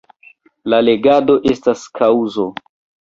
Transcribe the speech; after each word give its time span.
La 0.73 0.79
legado 0.87 1.35
estas 1.53 1.85
kaŭzo. 2.01 2.47